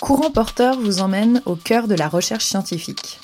[0.00, 3.18] Courant Porteur vous emmène au cœur de la recherche scientifique.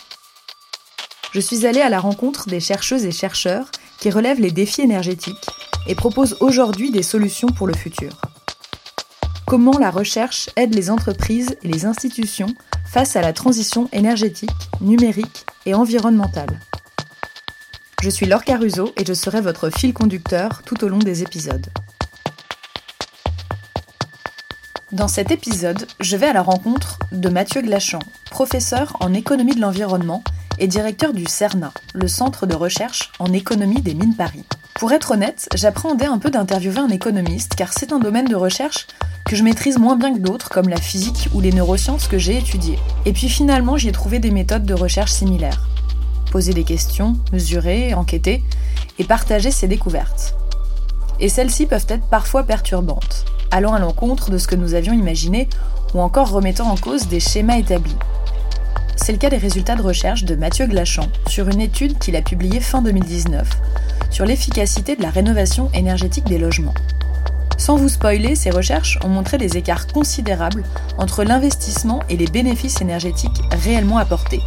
[1.32, 3.70] Je suis allée à la rencontre des chercheuses et chercheurs
[4.00, 5.46] qui relèvent les défis énergétiques
[5.86, 8.20] et proposent aujourd'hui des solutions pour le futur.
[9.46, 12.52] Comment la recherche aide les entreprises et les institutions
[12.86, 14.50] face à la transition énergétique,
[14.80, 16.60] numérique et environnementale?
[18.02, 21.66] Je suis Laure Caruso et je serai votre fil conducteur tout au long des épisodes.
[24.94, 27.98] Dans cet épisode, je vais à la rencontre de Mathieu Glachan,
[28.30, 30.22] professeur en économie de l'environnement
[30.60, 34.44] et directeur du CERNA, le centre de recherche en économie des mines Paris.
[34.74, 38.86] Pour être honnête, j'appréhendais un peu d'interviewer un économiste car c'est un domaine de recherche
[39.26, 42.38] que je maîtrise moins bien que d'autres comme la physique ou les neurosciences que j'ai
[42.38, 42.78] étudiées.
[43.04, 45.66] Et puis finalement, j'y ai trouvé des méthodes de recherche similaires.
[46.30, 48.44] Poser des questions, mesurer, enquêter
[49.00, 50.36] et partager ses découvertes.
[51.18, 55.48] Et celles-ci peuvent être parfois perturbantes allant à l'encontre de ce que nous avions imaginé
[55.94, 57.96] ou encore remettant en cause des schémas établis.
[58.96, 62.22] C'est le cas des résultats de recherche de Mathieu Glachan sur une étude qu'il a
[62.22, 63.48] publiée fin 2019
[64.10, 66.74] sur l'efficacité de la rénovation énergétique des logements.
[67.56, 70.64] Sans vous spoiler, ces recherches ont montré des écarts considérables
[70.98, 74.42] entre l'investissement et les bénéfices énergétiques réellement apportés.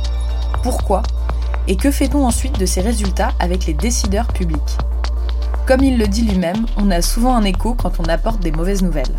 [0.64, 1.04] Pourquoi?
[1.70, 4.78] Et que fait-on ensuite de ces résultats avec les décideurs publics?
[5.68, 8.82] Comme il le dit lui-même, on a souvent un écho quand on apporte des mauvaises
[8.82, 9.14] nouvelles.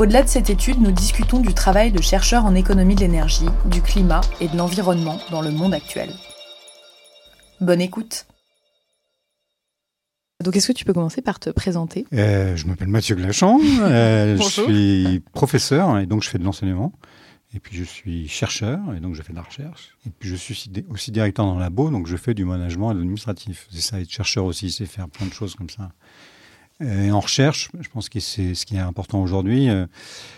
[0.00, 3.82] Au-delà de cette étude, nous discutons du travail de chercheurs en économie de l'énergie, du
[3.82, 6.08] climat et de l'environnement dans le monde actuel.
[7.60, 8.24] Bonne écoute.
[10.42, 12.06] Donc, est-ce que tu peux commencer par te présenter?
[12.14, 16.94] Euh, Je m'appelle Mathieu Glachan, euh, je suis professeur et donc je fais de l'enseignement.
[17.52, 19.96] Et puis je suis chercheur, et donc je fais de la recherche.
[20.06, 23.66] Et puis je suis aussi directeur dans le labo, donc je fais du management administratif.
[23.70, 25.90] C'est ça, être chercheur aussi, c'est faire plein de choses comme ça.
[26.80, 29.68] Et en recherche, je pense que c'est ce qui est important aujourd'hui.
[29.68, 29.86] Euh,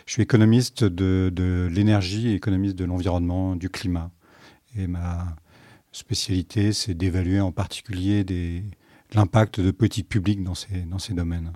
[0.06, 4.10] je suis économiste de, de l'énergie, économiste de l'environnement, du climat.
[4.76, 5.36] Et ma
[5.92, 8.24] spécialité, c'est d'évaluer en particulier
[9.12, 11.52] l'impact de politiques publiques dans ces, dans ces domaines.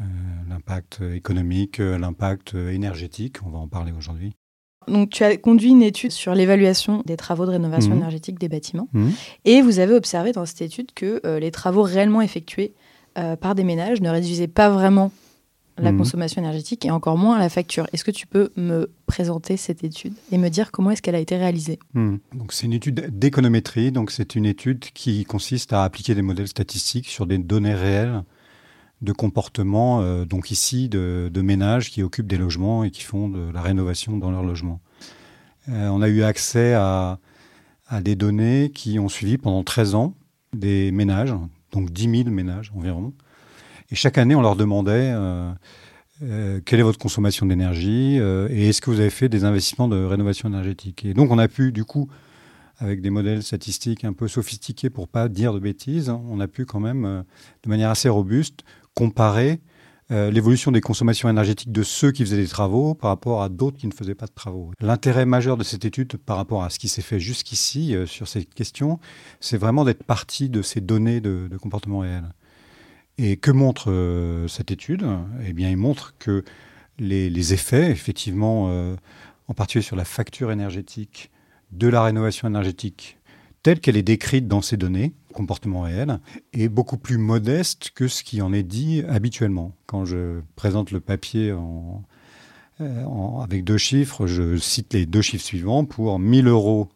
[0.00, 0.04] Euh,
[0.48, 4.34] l'impact économique, l'impact énergétique, on va en parler aujourd'hui,
[4.88, 7.98] donc, tu as conduit une étude sur l'évaluation des travaux de rénovation mmh.
[7.98, 8.88] énergétique des bâtiments.
[8.92, 9.08] Mmh.
[9.44, 12.74] Et vous avez observé dans cette étude que euh, les travaux réellement effectués
[13.18, 15.12] euh, par des ménages ne réduisaient pas vraiment
[15.76, 15.98] la mmh.
[15.98, 17.86] consommation énergétique et encore moins la facture.
[17.92, 21.20] Est-ce que tu peux me présenter cette étude et me dire comment est-ce qu'elle a
[21.20, 21.80] été réalisée?
[21.94, 26.46] Donc c'est une étude d'économétrie, donc c'est une étude qui consiste à appliquer des modèles
[26.46, 28.22] statistiques sur des données réelles
[29.02, 33.50] de comportement, euh, donc ici, de, ménages qui occupent des logements et qui font de
[33.52, 34.80] la rénovation dans leurs logements.
[35.68, 37.18] Euh, on a eu accès à,
[38.00, 40.14] des données qui ont suivi pendant 13 ans
[40.52, 41.32] des ménages,
[41.70, 43.12] donc 10 000 ménages environ.
[43.90, 48.90] Et chaque année, on leur demandait euh, quelle est votre consommation d'énergie et est-ce que
[48.90, 51.04] vous avez fait des investissements de rénovation énergétique?
[51.04, 52.08] Et donc, on a pu, du coup,
[52.78, 56.64] avec des modèles statistiques un peu sophistiqués pour pas dire de bêtises, on a pu
[56.64, 57.22] quand même,
[57.62, 59.60] de manière assez robuste, comparer
[60.10, 63.78] euh, l'évolution des consommations énergétiques de ceux qui faisaient des travaux par rapport à d'autres
[63.78, 64.72] qui ne faisaient pas de travaux.
[64.80, 68.28] L'intérêt majeur de cette étude par rapport à ce qui s'est fait jusqu'ici euh, sur
[68.28, 69.00] ces questions,
[69.40, 72.24] c'est vraiment d'être parti de ces données de, comportement réel.
[73.16, 75.06] Et que montre euh, cette étude?
[75.46, 76.44] Eh bien, il montre que
[76.98, 78.94] les, les effets, effectivement,
[79.48, 81.30] en particulier sur la facture énergétique
[81.72, 83.18] de la rénovation énergétique
[83.64, 86.20] telle qu'elle est décrite dans ces données, comportement réel,
[86.52, 89.74] est beaucoup plus modeste que ce qui en est dit habituellement.
[89.86, 91.50] Quand je présente le papier
[92.80, 95.86] euh, avec deux chiffres, je cite les deux chiffres suivants.
[95.86, 96.90] Pour 1000 euros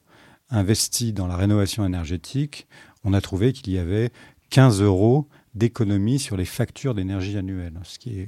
[0.50, 2.68] investis dans la rénovation énergétique,
[3.02, 4.10] on a trouvé qu'il y avait
[4.50, 8.26] 15 euros d'économie sur les factures d'énergie annuelles, ce qui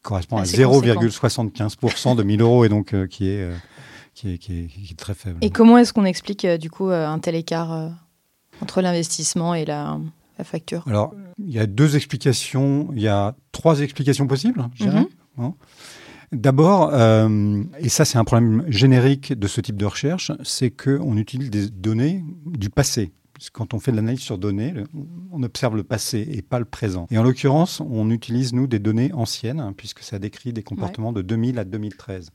[0.00, 3.42] correspond à 0,75% de 1000 euros et donc euh, qui est...
[3.42, 3.56] Euh,
[4.14, 5.38] qui est, très faible.
[5.40, 7.88] Et comment est-ce qu'on explique euh, du coup euh, un tel écart euh,
[8.60, 9.98] entre l'investissement et la,
[10.44, 10.82] facture?
[10.88, 15.06] Alors, il y a deux explications, il y a trois explications possibles, je dirais.
[15.36, 15.44] Mhm.
[15.44, 15.54] Hein.
[16.32, 16.92] D'abord,
[17.78, 21.68] et ça c'est un problème générique de ce type de recherche, c'est qu'on utilise des
[21.68, 23.12] données du passé.
[23.52, 24.74] Quand on fait de l'analyse sur données,
[25.30, 27.06] on observe le passé et pas le présent.
[27.10, 31.12] Et en l'occurrence, on utilise, nous, des données anciennes, hein, puisque ça décrit des comportements
[31.12, 32.30] de 2000 à 2013.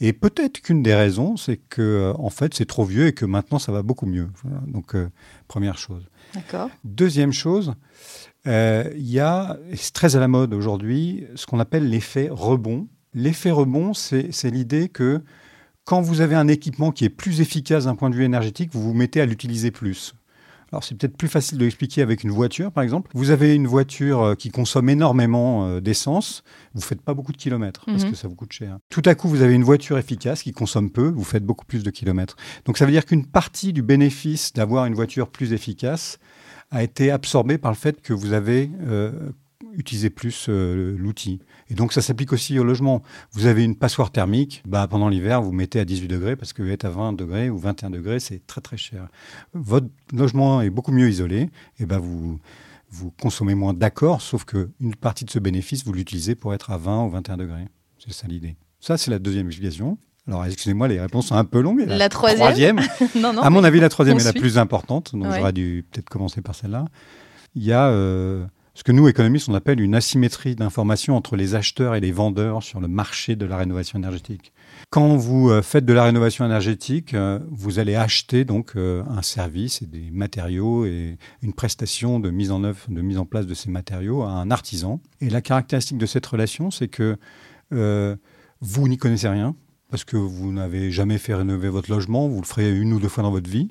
[0.00, 3.24] Et peut-être qu'une des raisons, c'est que euh, en fait, c'est trop vieux et que
[3.24, 4.28] maintenant, ça va beaucoup mieux.
[4.66, 5.08] Donc, euh,
[5.48, 6.08] première chose.
[6.34, 6.70] D'accord.
[6.84, 7.74] Deuxième chose,
[8.46, 12.88] euh, il y a, c'est très à la mode aujourd'hui, ce qu'on appelle l'effet rebond.
[13.14, 15.22] L'effet rebond, c'est l'idée que
[15.84, 18.82] quand vous avez un équipement qui est plus efficace d'un point de vue énergétique, vous
[18.82, 20.14] vous mettez à l'utiliser plus.
[20.72, 23.10] Alors c'est peut-être plus facile de l'expliquer avec une voiture, par exemple.
[23.14, 26.42] Vous avez une voiture euh, qui consomme énormément euh, d'essence,
[26.74, 28.10] vous faites pas beaucoup de kilomètres parce Mhm.
[28.10, 28.78] que ça vous coûte cher.
[28.90, 31.82] Tout à coup, vous avez une voiture efficace qui consomme peu, vous faites beaucoup plus
[31.84, 32.36] de kilomètres.
[32.64, 36.18] Donc ça veut dire qu'une partie du bénéfice d'avoir une voiture plus efficace
[36.70, 39.12] a été absorbée par le fait que vous avez euh,
[39.76, 41.40] utilisé plus euh, l'outil.
[41.70, 43.02] Et donc ça s'applique aussi au logement.
[43.32, 46.62] Vous avez une passoire thermique, bah, pendant l'hiver, vous mettez à 18 degrés parce que
[46.68, 49.08] être à 20 degrés ou 21 degrés, c'est très très cher.
[49.52, 52.38] Votre logement est beaucoup mieux isolé, et ben vous,
[52.90, 56.76] vous consommez moins d'accord, sauf qu'une partie de ce bénéfice, vous l'utilisez pour être à
[56.78, 57.68] 20 ou 21 degrés.
[57.98, 58.56] C'est ça l'idée.
[58.80, 59.96] Ça, c'est la deuxième explication.
[60.26, 61.84] Alors, excusez-moi, les réponses sont un peu longues.
[61.86, 62.80] La troisième
[63.14, 63.42] Non, non.
[63.42, 65.38] à mon avis, la troisième est la plus importante, donc Ouais.
[65.38, 66.84] j'aurais dû peut-être commencer par celle-là.
[67.54, 68.44] Il y a euh,
[68.76, 72.64] ce que nous, économistes, on appelle une asymétrie d'information entre les acheteurs et les vendeurs
[72.64, 74.52] sur le marché de la rénovation énergétique.
[74.90, 79.22] Quand vous euh, faites de la rénovation énergétique, euh, vous allez acheter donc euh, un
[79.22, 83.46] service et des matériaux et une prestation de mise en œuvre, de mise en place
[83.46, 85.00] de ces matériaux à un artisan.
[85.20, 87.16] Et la caractéristique de cette relation, c'est que
[88.60, 89.54] vous n'y connaissez rien
[89.90, 93.08] parce que vous n'avez jamais fait rénover votre logement, vous le ferez une ou deux
[93.08, 93.68] fois dans votre vie.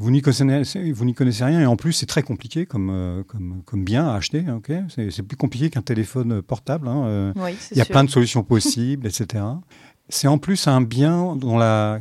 [0.00, 3.24] Vous n'y connaissez, vous n'y connaissez rien et en plus c'est très compliqué comme, euh,
[3.24, 4.44] comme, comme bien à acheter.
[4.46, 4.70] hein, ok?
[4.88, 6.86] C'est, c'est plus compliqué qu'un téléphone portable.
[6.86, 7.92] hein, euh, Oui, il y a sûr.
[7.92, 9.44] plein de solutions possibles, etc.
[10.08, 12.00] C'est en plus un bien dont la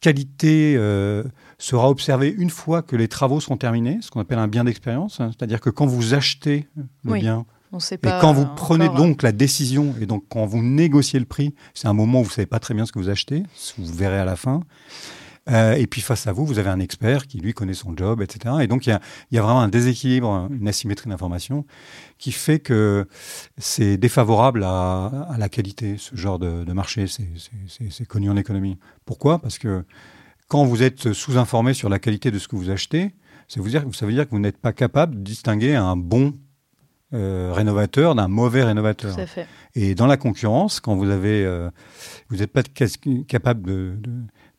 [0.00, 1.22] qualité euh,
[1.58, 5.20] sera observée une fois que les travaux seront terminés, ce qu'on appelle un bien d'expérience.
[5.20, 5.30] hein.
[5.36, 6.66] C'est-à-dire que quand vous achetez
[7.04, 10.24] le Oui, bien On sait et quand vous prenez euh, donc la décision et donc
[10.28, 12.92] quand vous négociez le prix, c'est un moment où vous savez pas très bien ce
[12.92, 14.60] que vous achetez, ce que vous verrez à la fin.
[15.50, 18.22] Euh, et puis face à vous, vous avez un expert qui lui connaît son job,
[18.22, 18.56] etc.
[18.60, 21.66] Et donc il y a, vraiment un déséquilibre, une asymétrie d'information
[22.18, 23.08] qui fait que
[23.58, 27.06] c'est défavorable à, la qualité, ce genre de, marché.
[27.06, 28.78] C'est- connu en économie.
[29.04, 29.38] Pourquoi?
[29.38, 29.84] Parce que
[30.48, 33.14] quand vous êtes sous-informé sur la qualité de ce que vous achetez,
[33.48, 33.84] ça veut dire
[34.26, 36.34] que vous n'êtes pas capable de distinguer un bon
[37.14, 39.14] euh, rénovateur d'un mauvais rénovateur.
[39.14, 39.46] Tout à fait.
[39.74, 41.70] Et dans la concurrence, quand vous avez, euh,
[42.28, 42.62] vous n'êtes pas
[43.26, 44.10] capable de, de-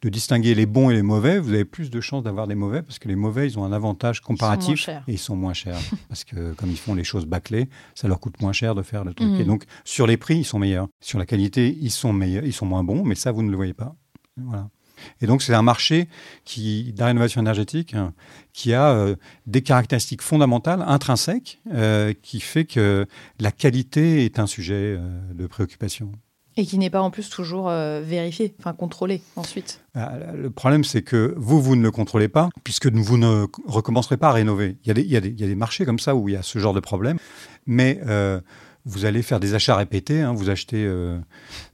[0.02, 2.82] de distinguer les bons et les mauvais, vous avez plus de chances d'avoir des mauvais
[2.82, 5.02] parce que les mauvais, ils ont un avantage comparatif chers.
[5.08, 5.80] et ils sont moins chers.
[6.10, 9.06] parce que comme ils font les choses bâclées, ça leur coûte moins cher de faire
[9.06, 9.30] le truc.
[9.30, 9.40] Mhm.
[9.42, 10.88] Et donc, sur les prix, ils sont meilleurs.
[11.00, 13.56] Sur la qualité, ils sont meilleurs, ils sont moins bons, mais ça, vous ne le
[13.56, 13.96] voyez pas.
[14.36, 14.68] Voilà.
[15.22, 16.08] Et donc, c'est un marché
[16.46, 17.96] qui, de la rénovation énergétique
[18.54, 19.16] qui a euh,
[19.48, 23.06] des caractéristiques fondamentales, intrinsèques, euh, qui fait que
[23.40, 26.12] la qualité est un sujet euh, de préoccupation.
[26.56, 29.82] Et qui n'est pas en plus toujours vérifié, enfin contrôlé ensuite.
[29.96, 34.18] Ah, Le problème, c'est que vous, vous ne le contrôlez pas, puisque vous ne recommencerez
[34.18, 34.78] pas à rénover.
[34.84, 36.14] Il y a des, il y a des, il y a des marchés comme ça
[36.14, 37.18] où il y a ce genre de problème,
[37.66, 38.00] mais
[38.86, 40.22] vous allez faire des achats répétés.
[40.22, 40.34] hein.
[40.34, 41.18] vous achetez euh,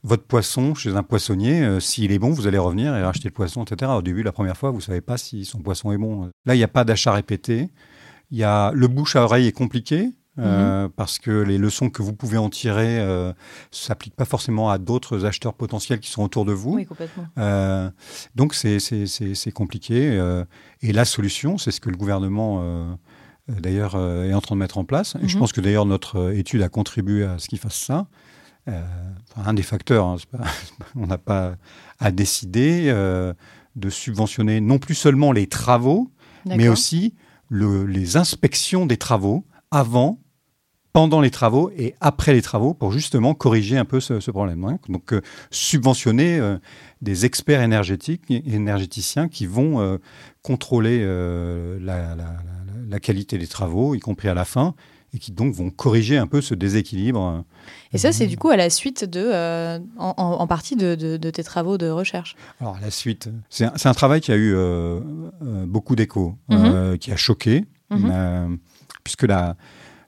[0.04, 1.64] votre poisson chez un poissonnier.
[1.64, 3.92] euh, S'il est bon, vous allez revenir et racheter le poisson, etc.
[3.98, 6.30] Au début, la première fois, vous ne savez pas si son poisson est bon.
[6.46, 7.70] Là, il n'y a pas d'achat répété.
[8.32, 10.10] Y a, le bouche à oreille est compliqué.
[10.38, 13.34] euh, Parce que les leçons que vous pouvez en tirer euh,
[13.72, 16.76] s'appliquent pas forcément à d'autres acheteurs potentiels qui sont autour de vous.
[16.76, 17.26] Oui, complètement.
[17.40, 17.90] Euh,
[18.36, 20.22] donc c'est compliqué.
[20.82, 22.98] et la solution, c'est ce que le gouvernement,
[23.60, 25.16] d'ailleurs, euh, est en train de mettre en place.
[25.24, 25.40] Et je Mhm.
[25.40, 28.07] pense que d'ailleurs notre euh, étude a contribué à ce qu'il fasse ça.
[28.68, 28.81] Euh,
[29.36, 30.44] un des facteurs, hein, pas-
[30.96, 31.56] on n'a pas
[32.00, 32.92] à décider
[33.75, 36.12] de subventionner non plus seulement les travaux,
[36.46, 37.16] mais aussi
[37.50, 40.19] le- les inspections des travaux avant,
[40.92, 44.63] pendant les travaux et après les travaux pour justement corriger un peu ce, ce problème.
[44.66, 44.80] hein.
[44.90, 46.58] Donc euh, subventionner euh,
[47.01, 49.98] des experts énergétiques, énergéticiens qui vont euh,
[50.41, 52.38] contrôler la, la- la-
[52.90, 54.74] la qualité des travaux, y compris à la fin,
[55.14, 57.44] et qui donc vont corriger un peu ce déséquilibre.
[57.94, 61.30] Et ça, c'est du coup à la suite de, euh, en, partie de, de- de
[61.32, 62.36] tes travaux de recherche.
[62.62, 65.00] Alors, à la suite, c'est un, travail qui a eu euh,
[65.42, 66.58] euh, beaucoup d'écho, Mhm.
[66.66, 68.60] euh, qui a choqué, Mhm.
[69.04, 69.56] puisque la,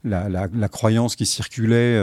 [0.03, 1.95] la, la- la croyance qui circulait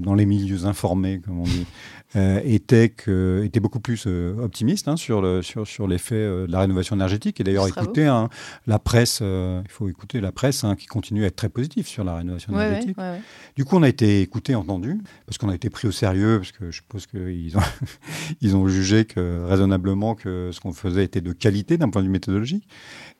[0.00, 1.66] dans les milieux informés, comme on dit,
[2.16, 6.46] euh, était, que, était beaucoup plus euh, optimiste hein, sur, le, sur, sur l'effet euh,
[6.46, 7.38] de la rénovation énergétique.
[7.38, 8.30] Et d'ailleurs, écoutez, hein,
[8.66, 12.04] la presse, il faut écouter la presse hein, qui continue à être très positive sur
[12.04, 12.96] la rénovation ouais, énergétique.
[12.96, 13.20] ouais, ouais.
[13.56, 16.52] Du coup, on a été écouté, entendu, parce qu'on a été pris au sérieux, parce
[16.52, 17.62] que je suppose qu'ils ont,
[18.40, 22.06] ils ont jugé que raisonnablement que ce qu'on faisait était de qualité d'un point de
[22.06, 22.66] vue méthodologique.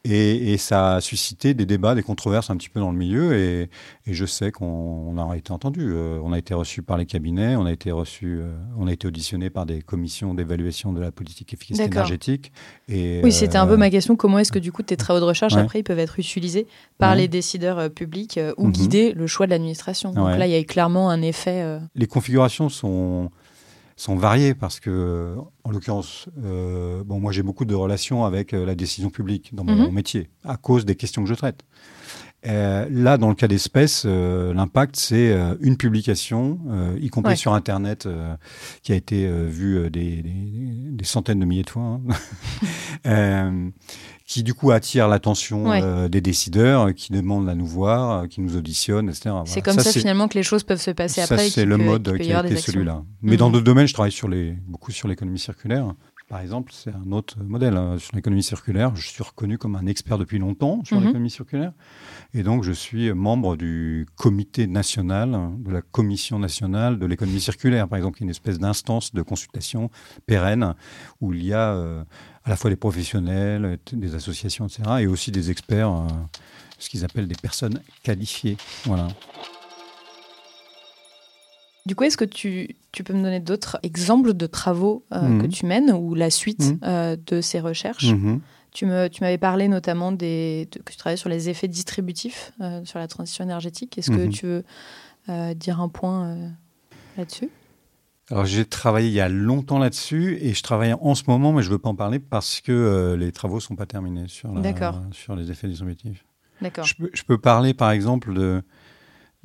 [0.05, 3.37] Et, et ça a suscité des débats, des controverses un petit peu dans le milieu.
[3.37, 3.63] Et,
[4.07, 5.93] et je sais qu'on on a été entendu.
[5.93, 8.93] Euh, on a été reçu par les cabinets, on a été reçu, euh, on a
[8.93, 12.53] été auditionné par des commissions d'évaluation de la politique efficacité énergétique.
[12.89, 14.15] Et, Oui, c'était un peu euh, ma question.
[14.17, 15.61] Comment est-ce que du coup tes travaux de recherche Ouais.
[15.61, 16.67] après ils peuvent être utilisés
[16.99, 17.19] par Ouais.
[17.23, 18.73] les décideurs publics ou Mhm.
[18.73, 20.13] guider le choix de l'administration?
[20.13, 20.39] Donc Ouais.
[20.39, 21.79] là, il y a clairement un effet.
[21.95, 23.31] les configurations sont,
[23.99, 28.75] sont variées parce que, en l'occurrence, euh, bon, moi j'ai beaucoup de relations avec la
[28.75, 29.93] décision publique dans mon Mhm.
[29.93, 31.65] métier à cause des questions que je traite.
[32.49, 36.59] Euh, là, dans le cas d'espèce, euh, l'impact, c'est euh, une publication,
[37.01, 37.37] y compris Ouais.
[37.37, 38.09] sur Internet,
[38.83, 40.33] qui a été vue des, des-
[40.93, 42.01] des centaines de milliers de fois,
[43.05, 43.71] hein.
[44.27, 46.09] Qui du coup attire l'attention Ouais.
[46.11, 49.31] des décideurs, qui demandent à nous voir, qui nous auditionnent, etc.
[49.47, 51.49] C'est comme ça, finalement que les choses peuvent se passer ça, après.
[51.49, 53.03] c'est le peut- mode qui a été celui-là.
[53.23, 53.37] Mais Mhm.
[53.39, 55.95] dans d'autres domaines, je travaille sur les, beaucoup sur l'économie circulaire.
[56.29, 57.75] Par exemple, c'est un autre modèle.
[57.77, 57.97] hein.
[57.99, 61.07] Sur l'économie circulaire, je suis reconnu comme un expert depuis longtemps sur Mhm.
[61.07, 61.73] l'économie circulaire.
[62.35, 67.89] Et donc, je suis membre du comité national, de la commission nationale de l'économie circulaire,
[67.89, 69.91] par exemple, une espèce d'instance de consultation
[70.27, 70.75] pérenne
[71.23, 72.05] où il y a euh,
[72.45, 76.07] à la fois des professionnels, des associations, etc., et aussi des experts, euh,
[76.79, 78.59] ce qu'ils appellent des personnes qualifiées.
[78.85, 79.09] Voilà.
[81.89, 85.41] Du coup, est-ce que tu, tu peux me donner d'autres exemples de travaux euh, Mhm.
[85.43, 86.79] que tu mènes ou la suite Mhm.
[86.85, 88.13] euh, de ces recherches?
[88.13, 88.41] Mhm.
[88.73, 92.99] Tu m'avais parlé notamment des, de- que tu travaillais sur les effets distributifs euh, sur
[92.99, 93.97] la transition énergétique.
[93.97, 94.29] Est-ce que Mhm.
[94.29, 94.65] tu veux
[95.55, 96.37] dire un point
[97.17, 97.49] là-dessus?
[98.31, 101.63] Alors j'ai travaillé il y a longtemps là-dessus et je travaille en ce moment, mais
[101.63, 104.61] je ne veux pas en parler parce que les travaux sont pas terminés sur, la-
[104.61, 105.01] D'accord.
[105.13, 106.27] sur les effets distributifs.
[106.61, 106.85] D'accord.
[106.85, 108.63] Je peux parler par exemple de,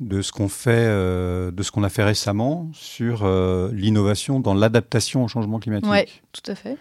[0.00, 4.54] de ce qu'on fait, euh, de ce qu'on a fait récemment sur euh, l'innovation dans
[4.54, 5.90] l'adaptation au changement climatique.
[5.90, 6.76] Ouais, tout à fait.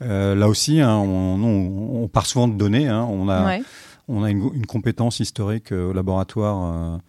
[0.00, 2.88] Euh, là aussi, hein, on, on- on part souvent de données.
[2.88, 3.06] hein.
[3.10, 3.62] on a, Ouais.
[4.08, 7.00] on a une, une compétence historique au laboratoire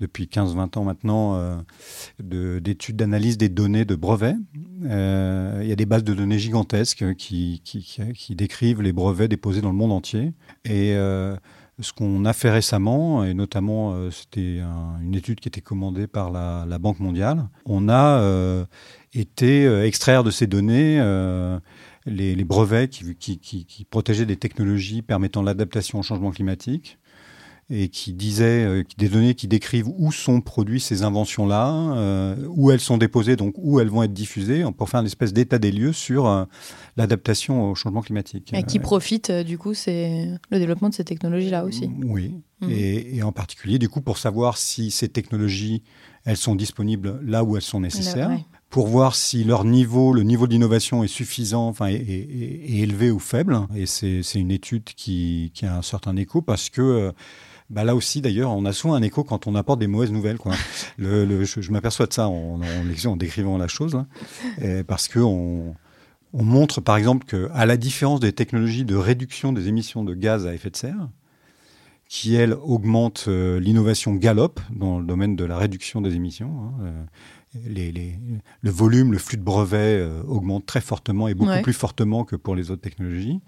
[0.00, 1.56] depuis 15-20 ans maintenant euh,
[2.22, 4.36] de- d'études d'analyse des données de brevets.
[4.82, 9.70] Il y a des bases de données gigantesques qui, qui, décrivent les brevets déposés dans
[9.70, 10.32] le monde entier.
[10.64, 10.94] Et
[11.80, 16.06] ce qu'on a fait récemment, et notamment euh, c'était un- une étude qui était commandée
[16.06, 18.64] par la, Banque mondiale, on a euh,
[19.12, 20.98] été euh, extraire de ces données
[22.06, 26.98] les, brevets qui protégeaient des technologies permettant l'adaptation au changement climatique
[27.72, 32.70] et qui disaient euh, des données qui décrivent où sont produites ces inventions-là, euh, où
[32.72, 35.70] elles sont déposées, donc où elles vont être diffusées, pour faire une espèce d'état des
[35.70, 36.44] lieux sur euh,
[36.96, 38.52] l'adaptation au changement climatique.
[38.54, 41.88] Et qui profite, euh, du coup, c'est le développement de ces technologies-là aussi.
[42.04, 42.70] Oui, Mhm.
[42.70, 45.82] et, et en particulier, du coup, pour savoir si ces technologies,
[46.26, 48.44] elles sont disponibles là où elles sont nécessaires, Ouais.
[48.68, 52.78] pour voir si leur niveau, le niveau d'innovation est suffisant, enfin, est, est- est- est
[52.80, 53.58] élevé ou faible.
[53.74, 57.12] Et c'est c'est une étude qui, qui a un certain écho parce que
[57.70, 60.38] bah là aussi, d'ailleurs, on a souvent un écho quand on apporte des mauvaises nouvelles.
[60.38, 60.52] Quoi.
[60.98, 64.06] Le, le- je je m'aperçois de ça en, en, en décrivant la chose, là.
[64.60, 65.74] Et parce que on,
[66.32, 70.14] on montre, par exemple, que à la différence des technologies de réduction des émissions de
[70.14, 71.08] gaz à effet de serre,
[72.08, 76.50] qui, elles, augmentent euh, l'innovation galope dans le domaine de la réduction des émissions.
[76.50, 77.04] hein, euh,
[77.66, 78.18] les, les-
[78.60, 81.62] le volume, le flux de brevets euh, augmente très fortement et beaucoup Ouais.
[81.62, 83.40] plus fortement que pour les autres technologies.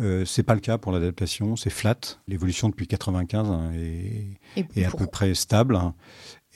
[0.00, 1.96] Euh, c'est pas le cas pour l'adaptation, c'est flat.
[2.26, 5.76] L'évolution depuis 95 hein, est, à peu près stable.
[5.76, 5.94] hein.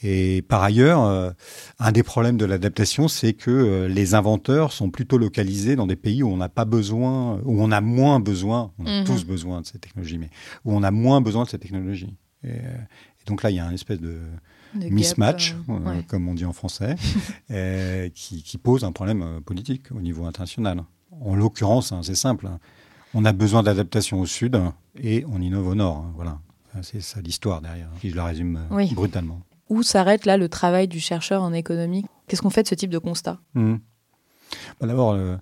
[0.02, 1.30] Et par ailleurs, euh,
[1.78, 5.96] un des problèmes de l'adaptation, c'est que euh, les inventeurs sont plutôt localisés dans des
[5.96, 9.04] pays où on n'a pas besoin, où on a moins besoin, on a Mhm.
[9.04, 10.30] tous besoin de ces technologies, mais
[10.64, 12.14] où on a moins besoin de ces technologies.
[12.42, 14.18] Et, euh, et donc là, il y a un espèce de
[14.74, 16.02] mismatch, euh, ouais.
[16.08, 16.96] comme on dit en français,
[18.14, 20.82] qui, qui pose un problème politique au niveau international.
[21.20, 22.46] En l'occurrence, hein, c'est simple.
[22.46, 22.58] hein.
[23.14, 24.60] On a besoin d'adaptation au sud
[25.00, 25.98] et on innove au nord.
[25.98, 26.38] hein, voilà.
[26.82, 28.92] C'est ça l'histoire derrière, hein, si je la résume euh, Oui.
[28.94, 29.40] brutalement.
[29.68, 32.04] Où s'arrête là le travail du chercheur en économie?
[32.26, 33.38] Qu'est-ce qu'on fait de ce type de constat?
[33.54, 33.78] Mhm.
[34.80, 35.36] Bah, D'abord, euh,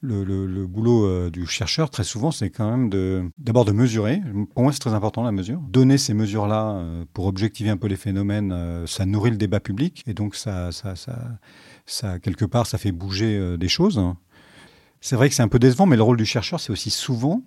[0.00, 3.70] le, le- le boulot euh, du chercheur, très souvent, c'est quand même de, d'abord de
[3.72, 4.20] mesurer.
[4.54, 5.60] Pour moi, c'est très important la mesure.
[5.60, 6.82] Donner ces mesures-là
[7.12, 10.96] pour objectiver un peu les phénomènes, ça nourrit le débat public et donc ça, ça,
[10.96, 11.16] ça,
[11.86, 14.00] ça quelque part, ça fait bouger des choses.
[15.06, 17.40] C'est vrai que c'est un peu décevant, mais le rôle du chercheur, c'est aussi souvent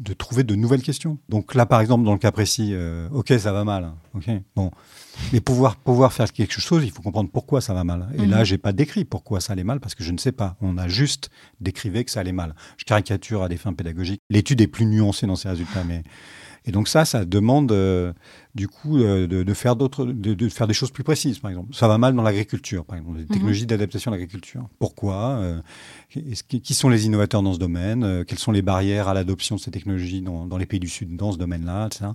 [0.00, 1.18] de trouver de nouvelles questions.
[1.28, 4.24] Donc là, par exemple, dans le cas précis, euh, ok, ça va mal, ok,
[4.56, 4.70] bon,
[5.34, 8.08] mais pouvoir pouvoir faire quelque chose, il faut comprendre pourquoi ça va mal.
[8.16, 8.30] Et Mhm.
[8.30, 10.56] là, j'ai pas décrit pourquoi ça allait mal parce que je ne sais pas.
[10.62, 11.28] On a juste
[11.60, 12.54] décrivé que ça allait mal.
[12.78, 14.22] Je caricature à des fins pédagogiques.
[14.30, 16.04] L'étude est plus nuancée dans ses résultats, mais
[16.68, 18.12] et donc ça, ça demande euh,
[18.54, 21.38] du coup euh, de, de faire d'autres, de, de faire des choses plus précises.
[21.38, 24.68] Par exemple, ça va mal dans l'agriculture, par exemple, les technologies d'adaptation à l'agriculture.
[24.78, 25.60] Pourquoi euh,
[26.10, 29.70] Qui sont les innovateurs dans ce domaine Quelles sont les barrières à l'adoption de ces
[29.70, 32.10] technologies dans, dans les pays du Sud dans ce domaine-là etc.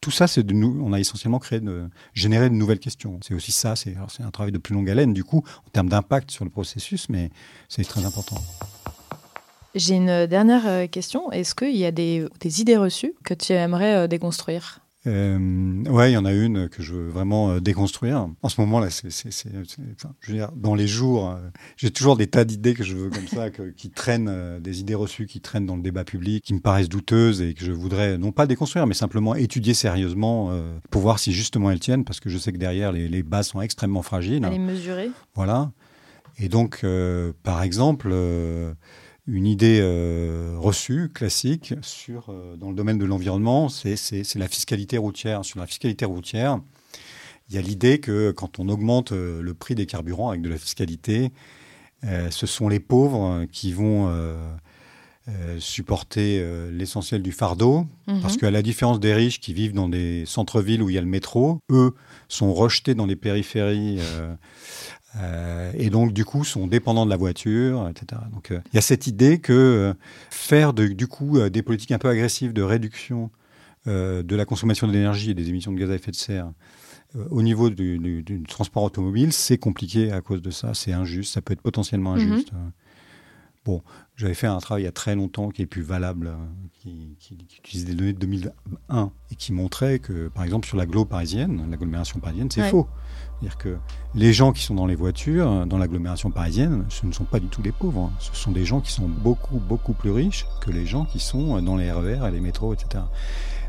[0.00, 0.80] Tout ça, c'est de nous.
[0.82, 3.20] On a essentiellement créé, de, généré de nouvelles questions.
[3.22, 3.76] C'est aussi ça.
[3.76, 7.08] C'est un travail de plus longue haleine, du coup, en termes d'impact sur le processus,
[7.10, 7.30] mais
[7.68, 8.40] c'est très important.
[9.78, 11.30] J'ai une dernière euh, question.
[11.30, 14.80] Est-ce qu'il y a des, des idées reçues que tu aimerais euh, déconstruire?
[15.06, 18.28] Euh, ouais, il y en a une que je veux vraiment euh, déconstruire.
[18.42, 19.50] En ce moment là, c'est, c'est, c'est,
[19.94, 21.36] enfin, je veux dire, dans les jours, euh,
[21.76, 24.96] j'ai toujours des tas d'idées que je veux comme ça, que, qui traînent, des idées
[24.96, 28.18] reçues qui traînent dans le débat public, qui me paraissent douteuses et que je voudrais
[28.18, 30.50] non pas déconstruire, mais simplement étudier sérieusement
[30.90, 33.46] pour voir si justement elles tiennent, parce que je sais que derrière les, les bases
[33.48, 34.44] sont extrêmement fragiles.
[34.44, 35.10] Elle est mesurée.
[35.36, 35.70] Voilà.
[36.38, 36.84] Et donc,
[37.44, 38.12] par exemple,
[39.30, 43.94] une idée euh, reçue, classique, sur, euh, dans le domaine de l'environnement, c'est
[44.36, 45.44] la fiscalité routière.
[45.44, 46.58] Sur la fiscalité routière,
[47.50, 50.48] il y a l'idée que quand on augmente euh, le prix des carburants avec de
[50.48, 51.30] la fiscalité,
[52.04, 54.10] euh, ce sont les pauvres qui vont
[55.58, 56.42] supporter
[56.72, 58.22] l'essentiel du fardeau, Mhm.
[58.22, 61.02] parce qu'à la différence des riches qui vivent dans des centres-villes où il y a
[61.02, 61.94] le métro, eux
[62.28, 63.98] sont rejetés dans les périphéries
[65.16, 68.20] euh, et donc du coup sont dépendants de la voiture, etc.
[68.32, 69.94] Donc euh, il y a cette idée que euh,
[70.30, 73.30] faire de- du coup des politiques un peu agressives de réduction
[73.86, 76.52] de la consommation d'énergie et des émissions de gaz à effet de serre
[77.30, 81.32] au niveau du, du- du transport automobile, c'est compliqué à cause de ça, c'est injuste,
[81.32, 82.32] ça peut être potentiellement Mhm.
[82.32, 82.50] injuste.
[82.52, 82.68] Euh,
[83.68, 83.82] Bon,
[84.16, 86.36] j'avais fait un travail il y a très longtemps qui est plus valable, euh,
[86.80, 90.78] qui, qui, qui utilise des données de 2001 et qui montrait que, par exemple, sur
[90.78, 92.70] l'agglo parisienne, l'agglomération parisienne, c'est Ouais.
[92.70, 92.88] faux.
[93.38, 93.76] C'est-à-dire que
[94.14, 97.48] les gens qui sont dans les voitures, dans l'agglomération parisienne, ce ne sont pas du
[97.48, 98.04] tout les pauvres.
[98.10, 98.12] hein.
[98.20, 101.60] Ce sont des gens qui sont beaucoup, beaucoup plus riches que les gens qui sont
[101.60, 103.04] dans les RER et les métros, etc.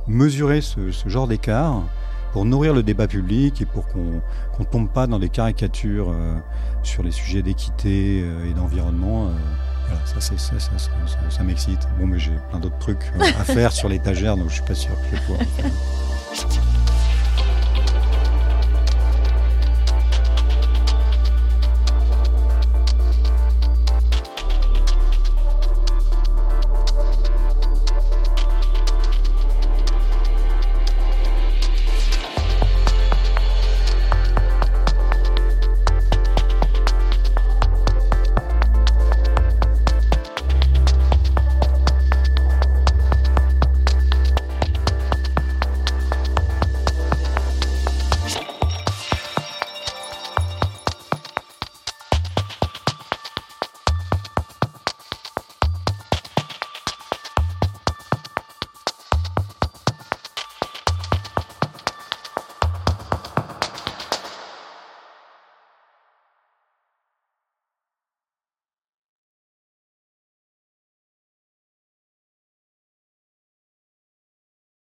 [0.08, 1.84] Mesurer ce, ce genre d'écart
[2.32, 4.22] pour nourrir le débat public et pour qu'on
[4.56, 6.38] qu'on ne tombe pas dans des caricatures euh,
[6.84, 9.27] sur les sujets d'équité euh, et d'environnement.
[9.27, 9.32] euh,
[10.05, 10.36] ça, ça,
[11.29, 11.79] ça, m'excite.
[12.00, 14.75] Bon, mais j'ai plein d'autres trucs euh, à faire sur l'étagère, donc je suis pas
[14.75, 15.69] sûr que je vais.